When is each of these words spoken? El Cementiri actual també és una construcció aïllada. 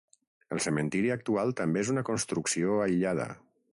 El 0.55 0.61
Cementiri 0.65 1.11
actual 1.15 1.53
també 1.61 1.83
és 1.85 1.93
una 1.95 2.05
construcció 2.09 2.81
aïllada. 2.87 3.29